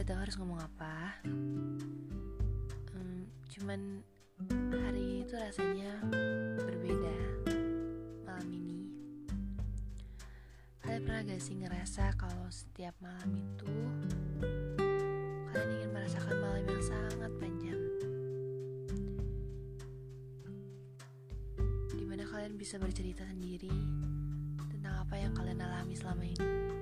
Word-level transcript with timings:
Gak 0.00 0.16
tahu 0.16 0.24
harus 0.24 0.36
ngomong 0.40 0.56
apa. 0.64 1.20
Hmm, 2.88 3.28
Cuman 3.52 4.00
hari 4.72 4.96
ini 4.96 5.28
tuh 5.28 5.36
rasanya 5.36 5.92
berbeda 6.56 7.16
malam 8.24 8.48
ini. 8.48 8.88
Kalian 10.80 11.04
pernah 11.04 11.20
gak 11.20 11.42
sih 11.44 11.52
ngerasa 11.52 12.16
kalau 12.16 12.48
setiap 12.48 12.96
malam 13.04 13.28
itu 13.28 13.68
Kalian 15.52 15.68
ingin 15.68 15.90
merasakan 15.92 16.36
malam 16.48 16.64
yang 16.64 16.80
sangat 16.80 17.32
panjang? 17.36 17.80
Di 21.92 22.04
mana 22.08 22.24
kalian 22.24 22.56
bisa 22.56 22.80
bercerita 22.80 23.28
sendiri 23.28 23.68
Tentang 24.64 25.04
apa 25.04 25.20
yang 25.20 25.36
kalian 25.36 25.60
alami 25.60 25.92
selama 25.92 26.24
ini 26.24 26.79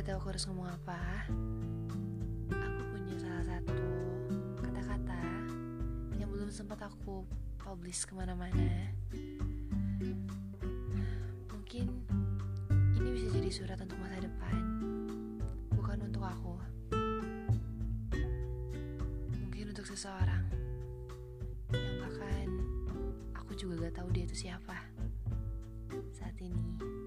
gak 0.00 0.16
tahu 0.16 0.20
aku 0.24 0.32
harus 0.32 0.48
ngomong 0.48 0.64
apa. 0.64 1.28
Aku 2.48 2.80
punya 2.88 3.20
salah 3.20 3.44
satu 3.44 3.84
kata-kata 4.56 5.20
Yang 6.16 6.28
belum 6.32 6.48
sempat 6.48 6.80
aku 6.88 7.28
publish 7.60 8.08
ke 8.08 8.16
mana-mana. 8.16 8.96
Mungkin 11.52 11.92
ini 12.96 13.08
bisa 13.12 13.28
jadi 13.28 13.50
surat 13.52 13.76
untuk 13.76 14.00
masa 14.00 14.24
depan 14.24 14.56
Bukan 15.76 16.00
untuk 16.08 16.24
aku. 16.24 16.56
Mungkin 19.36 19.64
untuk 19.68 19.84
seseorang 19.84 20.48
Yang 21.76 21.96
bahkan 22.00 22.48
aku 23.36 23.52
juga 23.52 23.84
gak 23.84 24.00
tahu 24.00 24.08
dia 24.16 24.24
itu 24.24 24.48
siapa 24.48 24.80
Saat 26.16 26.40
ini 26.40 26.99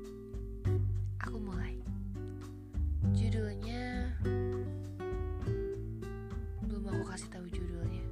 tahu 7.33 7.49
judulnya. 7.49 8.05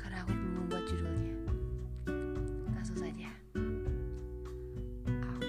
Karena 0.00 0.24
aku 0.24 0.32
belum 0.32 0.52
membuat 0.64 0.84
judulnya. 0.88 1.34
Langsung 2.72 2.96
saja. 2.96 3.28
Aku 5.04 5.44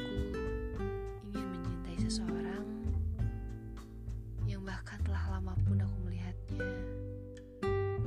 ingin 1.31 1.45
mencintai 1.55 1.95
seseorang 2.03 2.67
Yang 4.43 4.61
bahkan 4.67 4.99
telah 5.07 5.23
lama 5.39 5.55
pun 5.63 5.79
aku 5.79 5.95
melihatnya. 6.03 6.67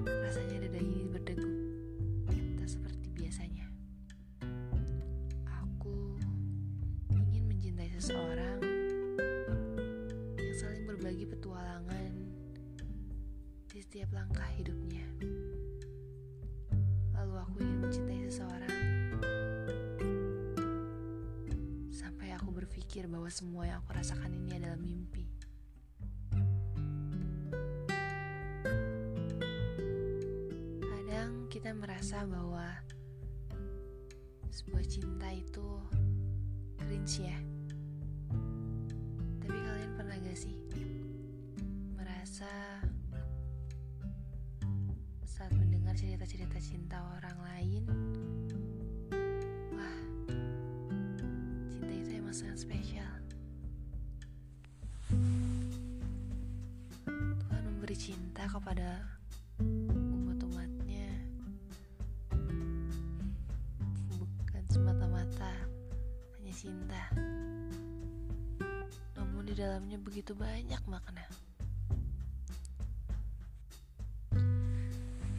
Rasanya 0.04 0.68
dada 0.68 0.80
ini 0.84 1.08
berdegup. 1.08 1.48
Tak 2.60 2.68
seperti 2.68 3.08
biasanya. 3.16 3.72
Aku 5.64 6.20
ingin 7.08 7.48
mencintai 7.48 7.88
seseorang 7.96 8.60
yang 10.36 10.56
saling 10.60 10.84
berbagi 10.84 11.24
petualangan 11.24 12.12
di 13.70 13.78
setiap 13.80 14.12
langkah 14.12 14.44
hidupnya. 14.60 14.79
Berpikir 22.90 23.06
bahwa 23.06 23.30
semua 23.30 23.70
yang 23.70 23.78
aku 23.86 23.94
rasakan 23.94 24.34
ini 24.34 24.58
adalah 24.58 24.74
mimpi. 24.74 25.22
Kadang 30.82 31.46
kita 31.46 31.70
merasa 31.70 32.26
bahwa 32.26 32.66
sebuah 34.50 34.82
cinta 34.90 35.30
itu 35.30 35.70
cringe 36.82 37.30
ya. 37.30 37.38
Tapi 39.38 39.54
kalian 39.54 39.92
pernah 39.94 40.18
gak 40.26 40.34
sih 40.34 40.58
merasa 41.94 42.50
saat 45.30 45.54
mendengar 45.54 45.94
cerita-cerita 45.94 46.58
cinta 46.58 46.98
orang 47.22 47.38
lain, 47.54 47.86
sangat 52.30 52.62
spesial. 52.62 53.10
Tuhan 57.10 57.62
memberi 57.66 57.98
cinta 57.98 58.46
kepada 58.46 59.02
umat-umatnya. 59.58 61.10
Bukan 64.14 64.62
semata-mata 64.70 65.50
hanya 66.38 66.54
cinta. 66.54 67.02
Namun 69.18 69.42
di 69.50 69.54
dalamnya 69.58 69.98
begitu 69.98 70.30
banyak 70.30 70.82
makna. 70.86 71.26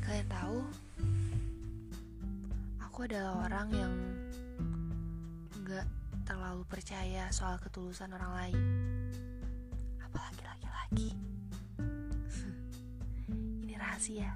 Kalian 0.03 0.27
tahu 0.27 0.59
aku 2.83 3.07
adalah 3.07 3.47
orang 3.47 3.67
yang 3.71 3.95
terlalu 6.31 6.63
percaya 6.63 7.27
soal 7.35 7.59
ketulusan 7.59 8.07
orang 8.15 8.31
lain. 8.31 8.59
Apalagi 9.99 10.39
laki-laki. 10.47 11.09
Ini 13.67 13.75
rahasia. 13.75 14.31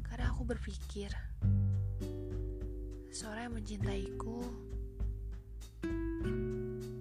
Karena 0.00 0.32
aku 0.32 0.48
berpikir 0.48 1.12
seorang 3.12 3.52
yang 3.52 3.60
mencintaiku 3.60 4.40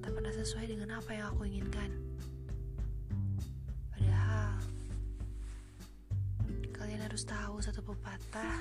tak 0.04 0.12
pernah 0.12 0.34
sesuai 0.36 0.68
dengan 0.68 1.00
apa 1.00 1.16
yang 1.16 1.32
aku 1.32 1.48
inginkan. 1.48 1.96
Padahal 3.96 4.60
kalian 6.76 7.08
harus 7.08 7.24
tahu 7.24 7.64
satu 7.64 7.80
pepatah 7.88 8.60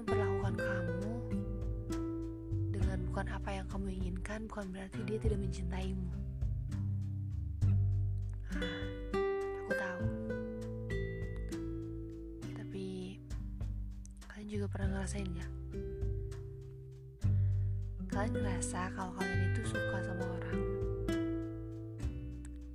memperlakukan 0.00 0.54
kamu 0.56 1.12
dengan 2.72 2.98
bukan 3.12 3.26
apa 3.28 3.50
yang 3.52 3.66
kamu 3.68 3.86
inginkan, 4.00 4.40
bukan 4.48 4.66
berarti 4.72 5.00
dia 5.04 5.18
tidak 5.20 5.38
mencintaimu. 5.44 6.08
Aku 9.62 9.72
tahu. 9.76 10.06
Tapi 12.56 12.86
kalian 14.28 14.48
juga 14.48 14.66
pernah 14.72 14.88
ngerasain 14.96 15.28
gak? 15.28 15.52
Kalian 18.12 18.32
ngerasa 18.36 18.92
kalau 18.92 19.12
kalian 19.16 19.56
itu 19.56 19.72
suka 19.72 19.98
sama 20.04 20.24
orang 20.36 20.60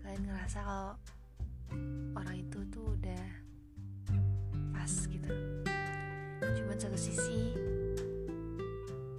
Kalian 0.02 0.22
ngerasa 0.26 0.60
kalau 0.66 0.98
Cuman 6.78 6.94
satu 6.94 7.10
sisi. 7.10 7.42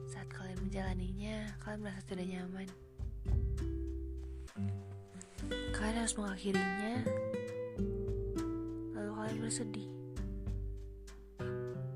Saat 0.06 0.30
kalian 0.30 0.62
menjalaninya 0.62 1.58
Kalian 1.58 1.82
merasa 1.82 2.06
tidak 2.06 2.30
nyaman. 2.30 2.69
Kalian 5.74 5.96
harus 5.98 6.14
mengakhirinya 6.14 7.02
Lalu 8.94 9.10
kalian 9.10 9.38
bersedih. 9.42 9.91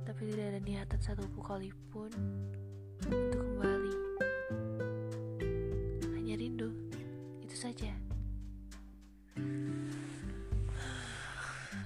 Tapi 0.02 0.20
tidak 0.34 0.46
ada 0.50 0.60
niatan 0.66 0.98
satu 0.98 1.30
kali 1.38 1.70
pun 1.94 2.10
Untuk 3.06 3.30
kembali. 3.30 3.94
Hanya 6.10 6.34
rindu 6.42 6.74
Itu 7.38 7.54
saja. 7.54 7.94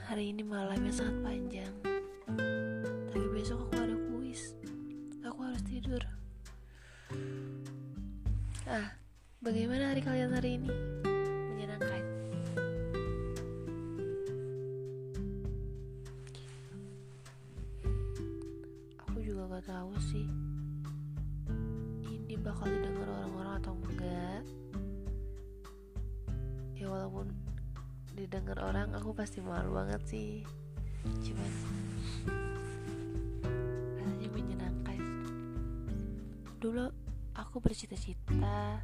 Hari 0.08 0.32
ini 0.32 0.40
malam 0.40 0.81
yang 0.81 0.96
sangat 0.96 1.20
panjang 1.20 1.86
harus 5.56 5.73
tidur. 5.73 6.05
Ah, 8.69 8.93
bagaimana 9.41 9.88
hari 9.88 10.05
kalian 10.05 10.37
hari 10.37 10.61
ini? 10.61 10.69
Menyenangkan. 11.56 12.03
Aku 19.00 19.17
juga 19.25 19.56
gak 19.56 19.64
tahu 19.73 19.97
sih. 20.12 20.29
Ini 22.05 22.37
bakal 22.44 22.69
didengar 22.69 23.08
orang-orang 23.08 23.55
atau 23.56 23.73
enggak? 23.81 24.44
Ya 26.76 26.85
walaupun 26.85 27.32
didengar 28.12 28.61
orang 28.61 28.93
aku 28.93 29.17
pasti 29.17 29.41
malu 29.41 29.73
banget 29.73 30.05
sih. 30.05 30.44
Cuman 31.25 31.53
Dulu 36.56 36.88
aku 37.37 37.61
bercita-cita 37.61 38.81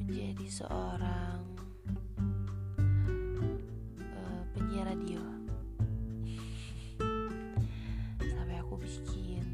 menjadi 0.00 0.46
seorang 0.48 1.44
uh, 4.00 4.42
penyiar 4.56 4.88
radio. 4.88 5.20
Sampai 8.18 8.56
aku 8.56 8.80
bikin 8.80 9.46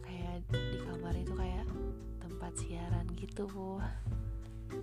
kayak 0.00 0.42
di 0.48 0.80
kamar 0.80 1.14
itu 1.14 1.32
kayak 1.36 1.68
tempat 2.24 2.52
siaran 2.56 3.06
gitu, 3.20 3.44
Bu. 3.44 3.78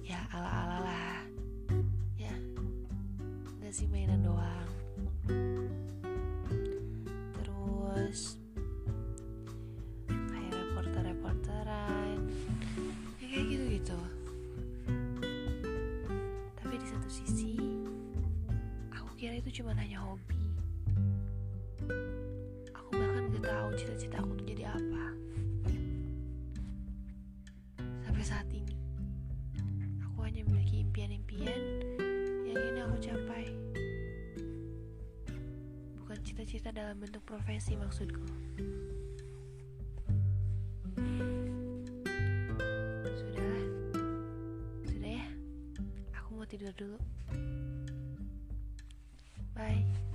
Ya 0.05 0.23
ala-ala 0.29 0.77
lah. 0.85 1.19
Ya. 2.21 2.37
Ngasih 3.65 3.89
mainan 3.89 4.21
doang. 4.23 4.69
Terus 7.35 8.36
cuma 19.57 19.73
hanya 19.73 19.97
hobi. 19.97 20.37
Aku 22.77 22.93
bahkan 22.93 23.25
gak 23.33 23.41
tahu 23.41 23.69
cita-cita 23.73 24.21
aku 24.21 24.37
tuh 24.37 24.45
jadi 24.53 24.69
apa. 24.69 25.03
Sampai 28.05 28.21
saat 28.21 28.45
ini 28.53 28.77
aku 30.05 30.21
hanya 30.21 30.45
memiliki 30.45 30.85
impian-impian 30.85 31.57
yang 32.45 32.53
ingin 32.53 32.85
aku 32.85 32.95
capai. 33.01 33.49
Bukan 36.05 36.17
cita-cita 36.21 36.69
dalam 36.69 37.01
bentuk 37.01 37.25
profesi 37.25 37.73
maksudku. 37.81 38.29
Sudahlah 43.09 43.65
sudah 44.85 45.13
ya? 45.17 45.25
Aku 46.21 46.37
mau 46.37 46.45
tidur 46.45 46.69
dulu 46.77 47.01
拜。 49.57 50.06